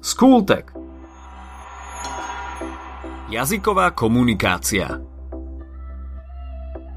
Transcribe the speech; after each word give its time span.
Skultek 0.00 0.72
Jazyková 3.28 3.92
komunikácia 3.92 4.96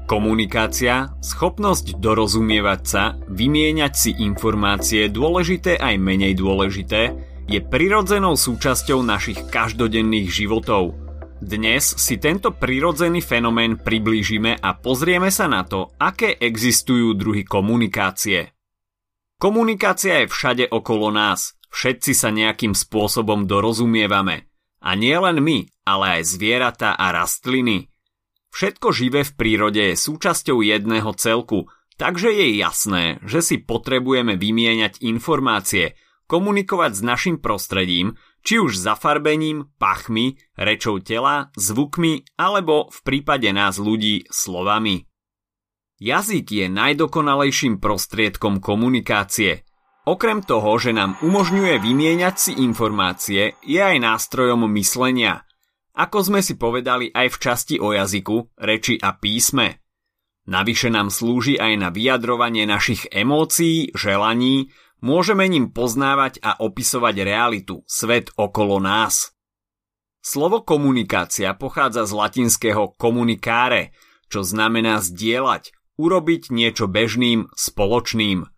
Komunikácia, 0.08 1.12
schopnosť 1.20 2.00
dorozumievať 2.00 2.80
sa, 2.88 3.12
vymieňať 3.28 3.92
si 3.92 4.10
informácie 4.24 5.12
dôležité 5.12 5.76
aj 5.76 6.00
menej 6.00 6.32
dôležité, 6.32 7.12
je 7.44 7.60
prirodzenou 7.60 8.40
súčasťou 8.40 9.04
našich 9.04 9.52
každodenných 9.52 10.32
životov. 10.32 10.96
Dnes 11.44 11.84
si 11.84 12.16
tento 12.16 12.56
prirodzený 12.56 13.20
fenomén 13.20 13.76
priblížime 13.84 14.56
a 14.56 14.80
pozrieme 14.80 15.28
sa 15.28 15.44
na 15.44 15.60
to, 15.68 15.92
aké 16.00 16.40
existujú 16.40 17.12
druhy 17.12 17.44
komunikácie. 17.44 18.56
Komunikácia 19.36 20.24
je 20.24 20.32
všade 20.32 20.64
okolo 20.72 21.12
nás, 21.12 21.52
Všetci 21.74 22.14
sa 22.14 22.30
nejakým 22.30 22.70
spôsobom 22.70 23.50
dorozumievame. 23.50 24.46
A 24.78 24.94
nie 24.94 25.18
len 25.18 25.42
my, 25.42 25.66
ale 25.82 26.22
aj 26.22 26.38
zvieratá 26.38 26.94
a 26.94 27.10
rastliny. 27.10 27.90
Všetko 28.54 28.94
živé 28.94 29.26
v 29.26 29.34
prírode 29.34 29.82
je 29.82 29.98
súčasťou 29.98 30.62
jedného 30.62 31.10
celku, 31.18 31.66
takže 31.98 32.30
je 32.30 32.62
jasné, 32.62 33.18
že 33.26 33.42
si 33.42 33.56
potrebujeme 33.58 34.38
vymieňať 34.38 35.02
informácie, 35.02 35.98
komunikovať 36.30 36.94
s 36.94 37.02
našim 37.02 37.36
prostredím, 37.42 38.14
či 38.46 38.62
už 38.62 38.78
zafarbením, 38.78 39.74
pachmi, 39.74 40.38
rečou 40.54 41.02
tela, 41.02 41.50
zvukmi 41.58 42.22
alebo 42.38 42.86
v 42.94 42.98
prípade 43.02 43.50
nás 43.50 43.82
ľudí 43.82 44.30
slovami. 44.30 45.10
Jazyk 45.98 46.46
je 46.54 46.66
najdokonalejším 46.70 47.82
prostriedkom 47.82 48.62
komunikácie– 48.62 49.66
Okrem 50.04 50.44
toho, 50.44 50.76
že 50.76 50.92
nám 50.92 51.16
umožňuje 51.24 51.80
vymieňať 51.80 52.36
si 52.36 52.52
informácie, 52.60 53.56
je 53.64 53.80
aj 53.80 53.96
nástrojom 54.04 54.68
myslenia. 54.76 55.48
Ako 55.96 56.28
sme 56.28 56.44
si 56.44 56.60
povedali 56.60 57.08
aj 57.08 57.32
v 57.32 57.36
časti 57.40 57.76
o 57.80 57.88
jazyku, 57.96 58.52
reči 58.60 59.00
a 59.00 59.16
písme. 59.16 59.80
Navyše 60.44 60.92
nám 60.92 61.08
slúži 61.08 61.56
aj 61.56 61.72
na 61.80 61.88
vyjadrovanie 61.88 62.68
našich 62.68 63.08
emócií, 63.08 63.96
želaní, 63.96 64.68
môžeme 65.00 65.48
ním 65.48 65.72
poznávať 65.72 66.36
a 66.44 66.60
opisovať 66.60 67.24
realitu, 67.24 67.80
svet 67.88 68.28
okolo 68.36 68.84
nás. 68.84 69.32
Slovo 70.20 70.60
komunikácia 70.60 71.56
pochádza 71.56 72.04
z 72.04 72.12
latinského 72.12 72.92
komunikáre, 73.00 73.96
čo 74.28 74.44
znamená 74.44 75.00
zdieľať, 75.00 75.72
urobiť 75.96 76.52
niečo 76.52 76.92
bežným, 76.92 77.48
spoločným– 77.56 78.44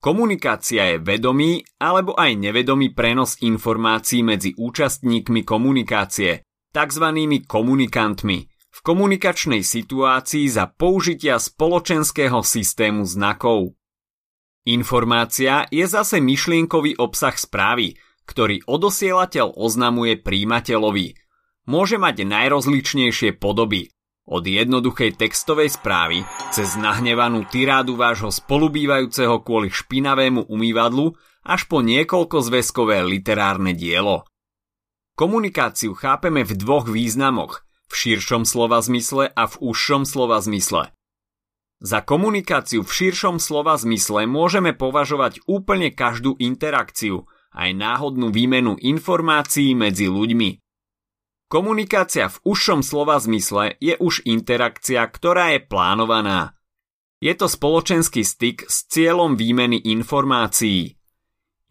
Komunikácia 0.00 0.96
je 0.96 0.98
vedomý 1.04 1.60
alebo 1.76 2.16
aj 2.16 2.32
nevedomý 2.32 2.96
prenos 2.96 3.36
informácií 3.44 4.24
medzi 4.24 4.56
účastníkmi 4.56 5.44
komunikácie, 5.44 6.40
tzv. 6.72 7.06
komunikantmi, 7.44 8.38
v 8.48 8.78
komunikačnej 8.80 9.60
situácii 9.60 10.48
za 10.48 10.72
použitia 10.72 11.36
spoločenského 11.36 12.40
systému 12.40 13.04
znakov. 13.04 13.76
Informácia 14.64 15.68
je 15.68 15.84
zase 15.84 16.16
myšlienkový 16.24 16.96
obsah 16.96 17.36
správy, 17.36 18.00
ktorý 18.24 18.64
odosielateľ 18.64 19.52
oznamuje 19.52 20.16
príjimateľovi. 20.16 21.12
Môže 21.68 22.00
mať 22.00 22.24
najrozličnejšie 22.24 23.36
podoby, 23.36 23.92
od 24.30 24.46
jednoduchej 24.46 25.18
textovej 25.18 25.74
správy 25.74 26.22
cez 26.54 26.78
nahnevanú 26.78 27.44
tirádu 27.50 27.98
vášho 27.98 28.30
spolubývajúceho 28.30 29.42
kvôli 29.42 29.74
špinavému 29.74 30.46
umývadlu 30.46 31.18
až 31.42 31.66
po 31.66 31.82
niekoľko 31.82 32.38
zväzkové 32.46 33.02
literárne 33.02 33.74
dielo. 33.74 34.22
Komunikáciu 35.18 35.92
chápeme 35.98 36.46
v 36.46 36.54
dvoch 36.56 36.86
významoch, 36.88 37.66
v 37.90 37.94
širšom 37.98 38.46
slova 38.46 38.78
zmysle 38.80 39.28
a 39.34 39.44
v 39.50 39.54
užšom 39.58 40.06
slova 40.06 40.38
zmysle. 40.38 40.94
Za 41.80 42.04
komunikáciu 42.04 42.84
v 42.84 42.92
širšom 42.92 43.40
slova 43.40 43.74
zmysle 43.74 44.28
môžeme 44.28 44.76
považovať 44.76 45.42
úplne 45.48 45.90
každú 45.90 46.36
interakciu, 46.38 47.24
aj 47.50 47.72
náhodnú 47.72 48.30
výmenu 48.30 48.78
informácií 48.78 49.74
medzi 49.74 50.06
ľuďmi. 50.06 50.69
Komunikácia 51.50 52.30
v 52.30 52.38
užšom 52.46 52.86
slova 52.86 53.18
zmysle 53.18 53.74
je 53.82 53.98
už 53.98 54.22
interakcia, 54.22 55.02
ktorá 55.02 55.58
je 55.58 55.66
plánovaná. 55.66 56.54
Je 57.18 57.34
to 57.34 57.50
spoločenský 57.50 58.22
styk 58.22 58.70
s 58.70 58.86
cieľom 58.86 59.34
výmeny 59.34 59.82
informácií. 59.82 60.94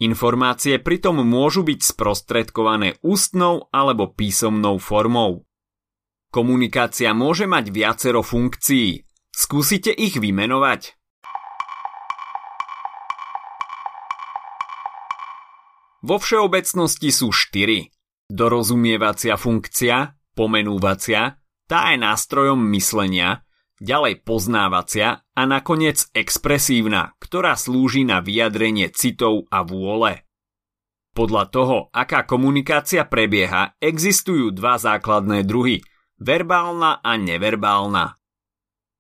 Informácie 0.04 0.84
pritom 0.84 1.24
môžu 1.24 1.64
byť 1.64 1.80
sprostredkované 1.96 3.00
ústnou 3.08 3.72
alebo 3.72 4.12
písomnou 4.12 4.84
formou. 4.84 5.48
Komunikácia 6.28 7.16
môže 7.16 7.48
mať 7.48 7.72
viacero 7.72 8.20
funkcií. 8.20 9.08
Skúsite 9.32 9.96
ich 9.96 10.20
vymenovať. 10.20 10.92
Vo 16.04 16.20
všeobecnosti 16.20 17.16
sú 17.16 17.32
štyri. 17.32 17.96
Dorozumievacia 18.30 19.42
funkcia, 19.42 20.14
pomenúvacia, 20.38 21.42
tá 21.66 21.90
je 21.90 21.98
nástrojom 21.98 22.62
myslenia, 22.78 23.42
ďalej 23.82 24.22
poznávacia 24.22 25.26
a 25.34 25.42
nakoniec 25.50 26.06
expresívna, 26.14 27.18
ktorá 27.18 27.58
slúži 27.58 28.06
na 28.06 28.22
vyjadrenie 28.22 28.94
citov 28.94 29.50
a 29.50 29.66
vôle. 29.66 30.30
Podľa 31.18 31.44
toho, 31.50 31.78
aká 31.90 32.22
komunikácia 32.30 33.02
prebieha, 33.02 33.74
existujú 33.82 34.54
dva 34.54 34.78
základné 34.78 35.42
druhy, 35.42 35.82
verbálna 36.22 37.02
a 37.02 37.18
neverbálna. 37.18 38.14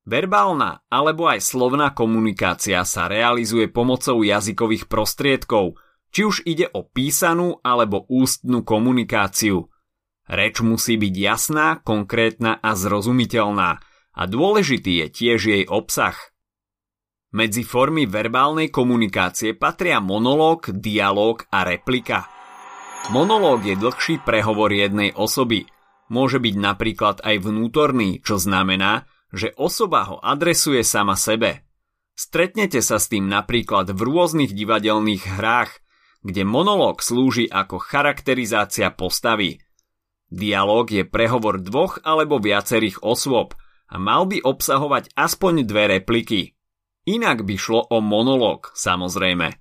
Verbálna 0.10 0.90
alebo 0.90 1.30
aj 1.30 1.46
slovná 1.46 1.94
komunikácia 1.94 2.82
sa 2.82 3.06
realizuje 3.06 3.70
pomocou 3.70 4.26
jazykových 4.26 4.90
prostriedkov– 4.90 5.78
či 6.09 6.25
už 6.25 6.46
ide 6.46 6.70
o 6.74 6.86
písanú 6.86 7.62
alebo 7.62 8.06
ústnu 8.09 8.66
komunikáciu. 8.66 9.70
Reč 10.30 10.62
musí 10.62 10.97
byť 10.97 11.14
jasná, 11.14 11.81
konkrétna 11.81 12.62
a 12.62 12.78
zrozumiteľná 12.78 13.81
a 14.14 14.22
dôležitý 14.30 15.06
je 15.06 15.08
tiež 15.09 15.40
jej 15.42 15.64
obsah. 15.66 16.18
Medzi 17.30 17.62
formy 17.62 18.09
verbálnej 18.09 18.74
komunikácie 18.74 19.53
patria 19.53 20.02
monológ, 20.02 20.74
dialóg 20.74 21.46
a 21.53 21.62
replika. 21.62 22.25
Monológ 23.14 23.66
je 23.69 23.78
dlhší 23.78 24.25
prehovor 24.25 24.74
jednej 24.74 25.14
osoby. 25.14 25.69
Môže 26.09 26.42
byť 26.42 26.56
napríklad 26.58 27.22
aj 27.22 27.38
vnútorný, 27.46 28.18
čo 28.25 28.42
znamená, 28.42 29.06
že 29.30 29.53
osoba 29.62 30.09
ho 30.09 30.18
adresuje 30.18 30.81
sama 30.81 31.14
sebe. 31.14 31.69
Stretnete 32.18 32.81
sa 32.81 32.98
s 32.98 33.14
tým 33.14 33.30
napríklad 33.30 33.94
v 33.94 34.00
rôznych 34.02 34.53
divadelných 34.53 35.38
hrách– 35.38 35.74
kde 36.19 36.44
monológ 36.44 37.00
slúži 37.00 37.47
ako 37.47 37.80
charakterizácia 37.80 38.91
postavy. 38.91 39.63
Dialóg 40.30 40.91
je 40.94 41.03
prehovor 41.07 41.57
dvoch 41.63 41.97
alebo 42.06 42.38
viacerých 42.38 43.02
osôb 43.02 43.56
a 43.90 43.96
mal 43.97 44.30
by 44.30 44.44
obsahovať 44.46 45.16
aspoň 45.18 45.66
dve 45.66 45.84
repliky. 45.97 46.41
Inak 47.09 47.41
by 47.41 47.56
šlo 47.57 47.81
o 47.90 47.97
monológ, 48.03 48.69
samozrejme. 48.78 49.57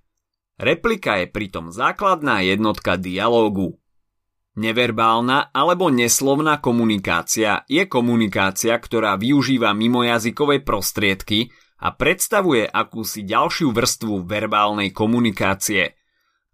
Replika 0.58 1.22
je 1.24 1.26
pritom 1.30 1.72
základná 1.72 2.44
jednotka 2.44 2.98
dialógu. 3.00 3.78
Neverbálna 4.58 5.54
alebo 5.54 5.86
neslovná 5.86 6.58
komunikácia 6.58 7.62
je 7.70 7.86
komunikácia, 7.86 8.75
ktorá 8.75 9.14
využíva 9.14 9.70
mimojazykové 9.70 10.66
prostriedky 10.66 11.54
a 11.78 11.94
predstavuje 11.94 12.66
akúsi 12.66 13.22
ďalšiu 13.22 13.70
vrstvu 13.70 14.26
verbálnej 14.26 14.90
komunikácie– 14.90 15.94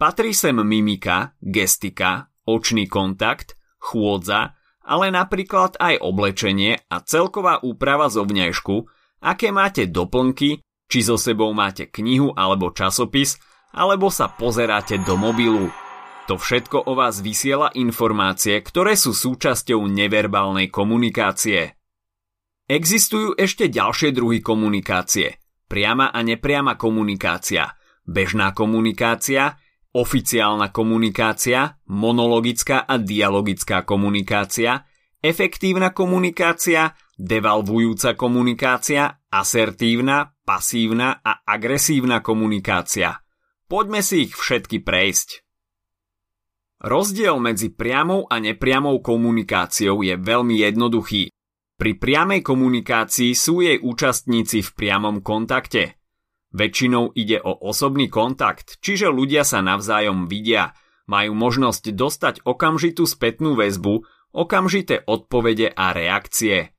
Patrí 0.05 0.37
sem 0.37 0.53
mimika, 0.53 1.33
gestika, 1.41 2.29
očný 2.45 2.85
kontakt, 2.85 3.57
chôdza, 3.81 4.53
ale 4.85 5.09
napríklad 5.09 5.81
aj 5.81 5.97
oblečenie 5.97 6.77
a 6.93 7.01
celková 7.01 7.65
úprava 7.65 8.13
zovňajšku, 8.13 8.85
aké 9.25 9.49
máte 9.49 9.89
doplnky, 9.89 10.61
či 10.93 10.99
so 11.01 11.17
sebou 11.17 11.57
máte 11.57 11.89
knihu 11.89 12.37
alebo 12.37 12.69
časopis, 12.77 13.41
alebo 13.73 14.13
sa 14.13 14.29
pozeráte 14.29 15.01
do 15.01 15.17
mobilu. 15.17 15.73
To 16.29 16.37
všetko 16.37 16.85
o 16.85 16.93
vás 16.93 17.25
vysiela 17.25 17.73
informácie, 17.73 18.61
ktoré 18.61 19.01
sú 19.01 19.17
súčasťou 19.17 19.89
neverbálnej 19.89 20.69
komunikácie. 20.69 21.81
Existujú 22.69 23.41
ešte 23.41 23.73
ďalšie 23.73 24.13
druhy 24.13 24.45
komunikácie. 24.45 25.41
Priama 25.65 26.13
a 26.13 26.21
nepriama 26.21 26.77
komunikácia, 26.77 27.73
bežná 28.05 28.53
komunikácia, 28.53 29.64
oficiálna 29.95 30.75
komunikácia, 30.75 31.79
monologická 31.87 32.83
a 32.83 32.99
dialogická 32.99 33.87
komunikácia, 33.87 34.83
efektívna 35.23 35.95
komunikácia, 35.95 36.99
devalvujúca 37.15 38.19
komunikácia, 38.19 39.23
asertívna, 39.31 40.35
pasívna 40.43 41.23
a 41.23 41.47
agresívna 41.47 42.21
komunikácia. 42.21 43.23
Poďme 43.71 44.03
si 44.03 44.29
ich 44.29 44.35
všetky 44.35 44.83
prejsť. 44.83 45.47
Rozdiel 46.85 47.41
medzi 47.41 47.73
priamou 47.73 48.29
a 48.29 48.37
nepriamou 48.37 49.01
komunikáciou 49.01 50.05
je 50.05 50.21
veľmi 50.21 50.61
jednoduchý. 50.61 51.33
Pri 51.75 51.93
priamej 51.97 52.45
komunikácii 52.45 53.33
sú 53.33 53.65
jej 53.65 53.81
účastníci 53.81 54.61
v 54.61 54.71
priamom 54.77 55.25
kontakte. 55.25 56.04
Väčšinou 56.55 57.11
ide 57.19 57.43
o 57.43 57.51
osobný 57.67 58.07
kontakt, 58.07 58.79
čiže 58.79 59.11
ľudia 59.11 59.43
sa 59.43 59.59
navzájom 59.59 60.31
vidia, 60.31 60.71
majú 61.11 61.35
možnosť 61.35 61.91
dostať 61.91 62.35
okamžitú 62.47 63.05
spätnú 63.11 63.59
väzbu, 63.59 64.07
okamžité 64.31 65.03
odpovede 65.03 65.75
a 65.75 65.91
reakcie. 65.91 66.71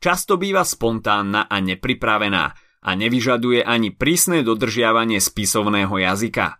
Často 0.00 0.40
býva 0.40 0.64
spontánna 0.64 1.44
a 1.52 1.60
nepripravená 1.60 2.44
a 2.80 2.90
nevyžaduje 2.96 3.60
ani 3.60 3.92
prísne 3.92 4.40
dodržiavanie 4.40 5.20
spisovného 5.20 5.92
jazyka. 5.92 6.56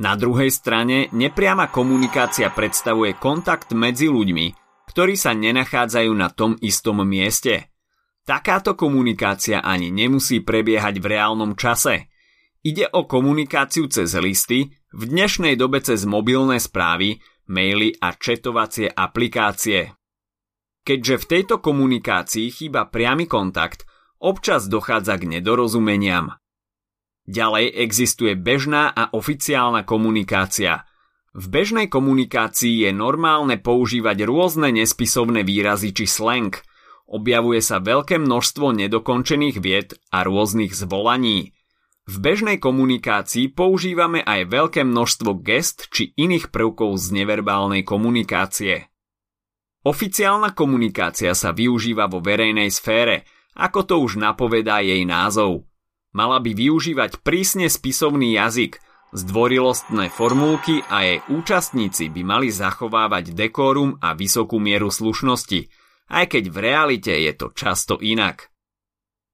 Na 0.00 0.16
druhej 0.16 0.48
strane 0.48 1.12
nepriama 1.12 1.68
komunikácia 1.68 2.48
predstavuje 2.48 3.12
kontakt 3.20 3.76
medzi 3.76 4.08
ľuďmi, 4.08 4.46
ktorí 4.88 5.20
sa 5.20 5.36
nenachádzajú 5.36 6.12
na 6.16 6.32
tom 6.32 6.56
istom 6.64 7.04
mieste. 7.04 7.68
Takáto 8.28 8.76
komunikácia 8.76 9.64
ani 9.64 9.88
nemusí 9.88 10.44
prebiehať 10.44 11.00
v 11.00 11.16
reálnom 11.16 11.56
čase. 11.56 12.12
Ide 12.60 12.84
o 12.92 13.08
komunikáciu 13.08 13.88
cez 13.88 14.12
listy, 14.20 14.68
v 14.92 15.02
dnešnej 15.08 15.56
dobe 15.56 15.80
cez 15.80 16.04
mobilné 16.04 16.60
správy, 16.60 17.24
maily 17.48 17.96
a 17.96 18.12
četovacie 18.12 18.92
aplikácie. 18.92 19.96
Keďže 20.84 21.14
v 21.16 21.24
tejto 21.24 21.56
komunikácii 21.64 22.52
chýba 22.52 22.84
priamy 22.92 23.24
kontakt, 23.24 23.88
občas 24.20 24.68
dochádza 24.68 25.16
k 25.16 25.40
nedorozumeniam. 25.40 26.36
Ďalej 27.24 27.80
existuje 27.80 28.36
bežná 28.36 28.92
a 28.92 29.08
oficiálna 29.08 29.88
komunikácia. 29.88 30.84
V 31.32 31.48
bežnej 31.48 31.88
komunikácii 31.88 32.84
je 32.84 32.92
normálne 32.92 33.56
používať 33.56 34.28
rôzne 34.28 34.68
nespisovné 34.68 35.48
výrazy 35.48 35.96
či 35.96 36.04
slang. 36.04 36.52
Objavuje 37.08 37.64
sa 37.64 37.80
veľké 37.80 38.20
množstvo 38.20 38.76
nedokončených 38.76 39.56
vied 39.58 39.96
a 40.12 40.28
rôznych 40.28 40.76
zvolaní. 40.76 41.56
V 42.08 42.14
bežnej 42.20 42.60
komunikácii 42.60 43.52
používame 43.52 44.20
aj 44.20 44.48
veľké 44.48 44.84
množstvo 44.84 45.40
gest 45.40 45.88
či 45.88 46.12
iných 46.16 46.52
prvkov 46.52 47.00
z 47.00 47.24
neverbálnej 47.24 47.84
komunikácie. 47.84 48.92
Oficiálna 49.88 50.52
komunikácia 50.52 51.32
sa 51.32 51.56
využíva 51.56 52.12
vo 52.12 52.20
verejnej 52.20 52.68
sfére, 52.68 53.24
ako 53.56 53.80
to 53.88 53.94
už 54.04 54.20
napovedá 54.20 54.84
jej 54.84 55.08
názov– 55.08 55.64
Mala 56.18 56.40
by 56.40 56.56
využívať 56.56 57.20
prísne 57.20 57.68
spisovný 57.68 58.32
jazyk, 58.40 58.80
zdvorilostné 59.12 60.08
formulky 60.08 60.80
a 60.88 61.04
jej 61.04 61.18
účastníci 61.28 62.08
by 62.08 62.22
mali 62.24 62.48
zachovávať 62.48 63.36
dekórum 63.36 64.00
a 64.00 64.16
vysokú 64.16 64.56
mieru 64.56 64.88
slušnosti, 64.88 65.68
aj 66.08 66.36
keď 66.36 66.44
v 66.48 66.58
realite 66.58 67.12
je 67.12 67.32
to 67.36 67.52
často 67.52 68.00
inak. 68.00 68.48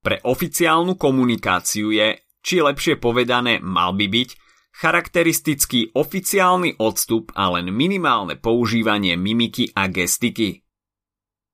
Pre 0.05 0.21
oficiálnu 0.21 1.01
komunikáciu 1.01 1.95
je, 1.95 2.21
či 2.45 2.61
lepšie 2.61 3.01
povedané 3.01 3.63
mal 3.65 3.97
by 3.97 4.07
byť, 4.11 4.31
charakteristický 4.75 5.95
oficiálny 5.95 6.77
odstup 6.83 7.33
a 7.39 7.55
len 7.57 7.71
minimálne 7.71 8.37
používanie 8.37 9.15
mimiky 9.15 9.71
a 9.73 9.87
gestiky. 9.87 10.67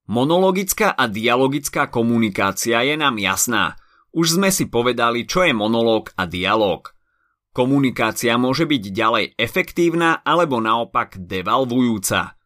Monologická 0.09 0.91
a 0.97 1.07
dialogická 1.07 1.87
komunikácia 1.87 2.83
je 2.83 2.97
nám 2.97 3.15
jasná, 3.21 3.79
už 4.11 4.35
sme 4.41 4.51
si 4.51 4.67
povedali, 4.67 5.23
čo 5.23 5.47
je 5.47 5.55
monológ 5.55 6.11
a 6.19 6.27
dialóg. 6.27 6.91
Komunikácia 7.55 8.35
môže 8.35 8.67
byť 8.67 8.83
ďalej 8.91 9.25
efektívna 9.39 10.19
alebo 10.23 10.59
naopak 10.59 11.15
devalvujúca. 11.15 12.40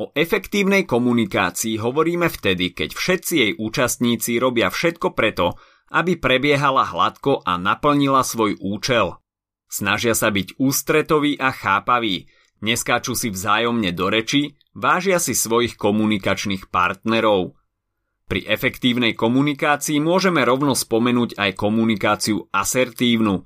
O 0.00 0.16
efektívnej 0.16 0.88
komunikácii 0.88 1.76
hovoríme 1.76 2.32
vtedy, 2.32 2.72
keď 2.72 2.96
všetci 2.96 3.34
jej 3.36 3.52
účastníci 3.60 4.40
robia 4.40 4.72
všetko 4.72 5.12
preto, 5.12 5.60
aby 5.92 6.16
prebiehala 6.16 6.88
hladko 6.88 7.44
a 7.44 7.60
naplnila 7.60 8.24
svoj 8.24 8.56
účel. 8.64 9.20
Snažia 9.68 10.16
sa 10.16 10.32
byť 10.32 10.56
ústretoví 10.56 11.36
a 11.36 11.52
chápaví, 11.52 12.32
neskáču 12.64 13.12
si 13.12 13.28
vzájomne 13.28 13.92
do 13.92 14.08
reči, 14.08 14.56
vážia 14.72 15.20
si 15.20 15.36
svojich 15.36 15.76
komunikačných 15.76 16.72
partnerov– 16.72 17.52
pri 18.30 18.46
efektívnej 18.46 19.18
komunikácii 19.18 19.98
môžeme 19.98 20.46
rovno 20.46 20.78
spomenúť 20.78 21.34
aj 21.34 21.50
komunikáciu 21.58 22.46
asertívnu. 22.54 23.42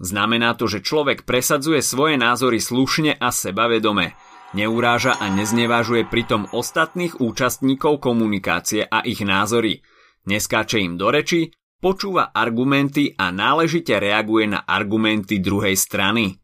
Znamená 0.00 0.56
to, 0.56 0.64
že 0.72 0.80
človek 0.80 1.28
presadzuje 1.28 1.84
svoje 1.84 2.16
názory 2.16 2.56
slušne 2.56 3.12
a 3.12 3.28
sebavedome, 3.28 4.16
neuráža 4.52 5.16
a 5.16 5.28
neznevážuje 5.28 6.08
pritom 6.08 6.48
ostatných 6.52 7.20
účastníkov 7.20 8.00
komunikácie 8.00 8.86
a 8.86 9.04
ich 9.04 9.20
názory, 9.20 9.80
neskáče 10.28 10.80
im 10.80 10.96
do 11.00 11.12
reči, 11.12 11.52
počúva 11.82 12.30
argumenty 12.30 13.12
a 13.16 13.28
náležite 13.34 13.98
reaguje 13.98 14.48
na 14.52 14.64
argumenty 14.64 15.42
druhej 15.42 15.74
strany. 15.74 16.38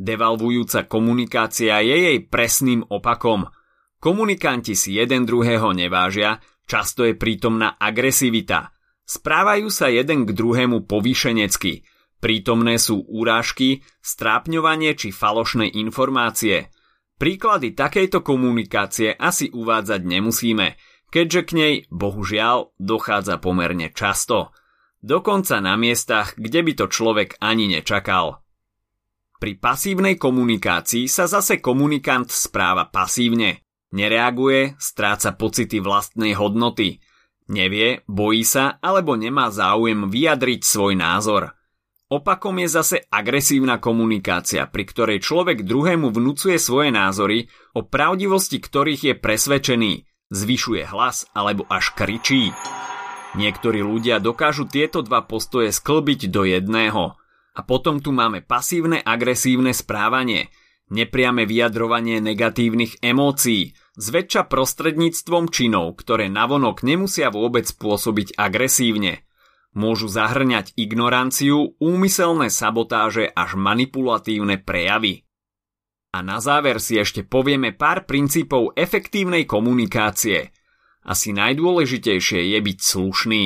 Devalvujúca 0.00 0.88
komunikácia 0.88 1.78
je 1.84 1.96
jej 2.08 2.18
presným 2.24 2.88
opakom. 2.88 3.46
Komunikanti 4.00 4.72
si 4.72 4.96
jeden 4.96 5.28
druhého 5.28 5.76
nevážia, 5.76 6.40
Často 6.70 7.02
je 7.02 7.18
prítomná 7.18 7.74
agresivita. 7.82 8.70
Správajú 9.02 9.74
sa 9.74 9.90
jeden 9.90 10.22
k 10.22 10.30
druhému 10.30 10.86
povýšenecky. 10.86 11.82
Prítomné 12.22 12.78
sú 12.78 13.02
úrážky, 13.10 13.82
strápňovanie 13.98 14.94
či 14.94 15.10
falošné 15.10 15.66
informácie. 15.66 16.70
Príklady 17.20 17.76
takejto 17.76 18.24
komunikácie 18.24 19.12
asi 19.12 19.52
uvádzať 19.52 20.00
nemusíme, 20.08 20.80
keďže 21.12 21.40
k 21.44 21.50
nej, 21.52 21.74
bohužiaľ, 21.92 22.72
dochádza 22.80 23.36
pomerne 23.36 23.92
často. 23.92 24.56
Dokonca 25.04 25.60
na 25.60 25.76
miestach, 25.76 26.32
kde 26.40 26.64
by 26.64 26.72
to 26.80 26.86
človek 26.88 27.36
ani 27.36 27.68
nečakal. 27.68 28.40
Pri 29.36 29.52
pasívnej 29.52 30.16
komunikácii 30.16 31.12
sa 31.12 31.28
zase 31.28 31.60
komunikant 31.60 32.32
správa 32.32 32.88
pasívne. 32.88 33.68
Nereaguje, 33.92 34.80
stráca 34.80 35.36
pocity 35.36 35.76
vlastnej 35.76 36.32
hodnoty. 36.32 37.04
Nevie, 37.52 38.00
bojí 38.08 38.48
sa 38.48 38.80
alebo 38.80 39.12
nemá 39.20 39.52
záujem 39.52 40.08
vyjadriť 40.08 40.60
svoj 40.64 40.96
názor. 40.96 41.52
Opakom 42.10 42.58
je 42.58 42.66
zase 42.66 42.96
agresívna 43.06 43.78
komunikácia, 43.78 44.66
pri 44.66 44.82
ktorej 44.82 45.22
človek 45.22 45.62
druhému 45.62 46.10
vnúcuje 46.10 46.58
svoje 46.58 46.90
názory, 46.90 47.46
o 47.70 47.86
pravdivosti 47.86 48.58
ktorých 48.58 49.02
je 49.06 49.14
presvedčený, 49.14 49.92
zvyšuje 50.34 50.90
hlas 50.90 51.30
alebo 51.38 51.70
až 51.70 51.94
kričí. 51.94 52.50
Niektorí 53.38 53.78
ľudia 53.86 54.18
dokážu 54.18 54.66
tieto 54.66 55.06
dva 55.06 55.22
postoje 55.22 55.70
sklbiť 55.70 56.34
do 56.34 56.42
jedného. 56.42 57.14
A 57.54 57.60
potom 57.62 58.02
tu 58.02 58.10
máme 58.10 58.42
pasívne 58.42 58.98
agresívne 58.98 59.70
správanie, 59.70 60.50
nepriame 60.90 61.46
vyjadrovanie 61.46 62.18
negatívnych 62.18 62.98
emócií, 63.06 63.78
zväčša 63.94 64.50
prostredníctvom 64.50 65.46
činov, 65.46 65.94
ktoré 66.02 66.26
navonok 66.26 66.82
nemusia 66.82 67.30
vôbec 67.30 67.70
pôsobiť 67.70 68.34
agresívne. 68.34 69.29
Môžu 69.70 70.10
zahrňať 70.10 70.74
ignoranciu, 70.74 71.78
úmyselné 71.78 72.50
sabotáže 72.50 73.30
až 73.30 73.54
manipulatívne 73.54 74.58
prejavy. 74.58 75.22
A 76.10 76.26
na 76.26 76.42
záver 76.42 76.82
si 76.82 76.98
ešte 76.98 77.22
povieme 77.22 77.70
pár 77.70 78.02
princípov 78.02 78.74
efektívnej 78.74 79.46
komunikácie. 79.46 80.50
Asi 81.06 81.30
najdôležitejšie 81.30 82.50
je 82.50 82.58
byť 82.58 82.78
slušný. 82.82 83.44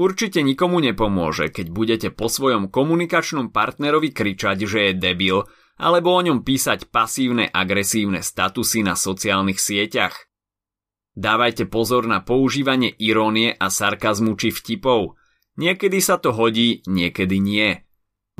Určite 0.00 0.40
nikomu 0.40 0.80
nepomôže, 0.80 1.52
keď 1.52 1.66
budete 1.68 2.08
po 2.08 2.32
svojom 2.32 2.72
komunikačnom 2.72 3.52
partnerovi 3.52 4.08
kričať, 4.08 4.64
že 4.64 4.78
je 4.88 4.92
debil– 4.96 5.44
alebo 5.82 6.14
o 6.14 6.20
ňom 6.22 6.46
písať 6.46 6.94
pasívne 6.94 7.50
agresívne 7.50 8.22
statusy 8.22 8.86
na 8.86 8.94
sociálnych 8.94 9.58
sieťach. 9.58 10.14
Dávajte 11.12 11.68
pozor 11.68 12.08
na 12.08 12.24
používanie 12.24 12.94
irónie 12.96 13.52
a 13.52 13.68
sarkazmu 13.68 14.38
či 14.38 14.54
vtipov. 14.54 15.20
Niekedy 15.56 15.98
sa 16.00 16.16
to 16.16 16.32
hodí, 16.32 16.80
niekedy 16.88 17.36
nie. 17.40 17.84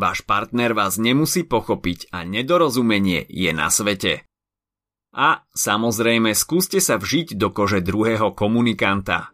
Váš 0.01 0.25
partner 0.25 0.73
vás 0.73 0.97
nemusí 0.97 1.45
pochopiť 1.45 2.09
a 2.11 2.25
nedorozumenie 2.25 3.29
je 3.29 3.53
na 3.53 3.69
svete. 3.69 4.25
A 5.13 5.45
samozrejme 5.53 6.33
skúste 6.33 6.81
sa 6.81 6.97
vžiť 6.97 7.37
do 7.37 7.53
kože 7.53 7.85
druhého 7.85 8.33
komunikanta. 8.33 9.29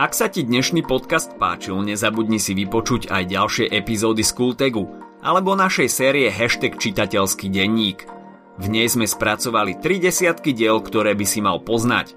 Ak 0.00 0.16
sa 0.16 0.32
ti 0.32 0.46
dnešný 0.46 0.86
podcast 0.86 1.34
páčil, 1.36 1.76
nezabudni 1.82 2.40
si 2.40 2.56
vypočuť 2.56 3.10
aj 3.10 3.22
ďalšie 3.26 3.66
epizódy 3.68 4.22
z 4.22 4.32
Kultegu– 4.32 4.84
alebo 5.20 5.52
našej 5.52 5.88
série 5.88 6.26
hashtag 6.32 6.80
čitateľský 6.80 7.52
denník. 7.52 8.08
V 8.60 8.66
nej 8.68 8.88
sme 8.88 9.08
spracovali 9.08 9.80
tri 9.80 10.00
desiatky 10.00 10.52
diel, 10.52 10.80
ktoré 10.80 11.16
by 11.16 11.26
si 11.28 11.40
mal 11.40 11.60
poznať. 11.60 12.16